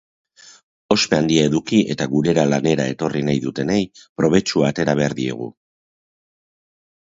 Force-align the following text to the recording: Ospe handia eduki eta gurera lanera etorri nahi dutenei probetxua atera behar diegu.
Ospe 0.93 1.17
handia 1.17 1.43
eduki 1.49 1.81
eta 1.95 2.07
gurera 2.13 2.45
lanera 2.53 2.87
etorri 2.95 3.21
nahi 3.27 3.43
dutenei 3.45 3.85
probetxua 4.23 4.73
atera 4.75 4.97
behar 5.03 5.17
diegu. 5.21 5.51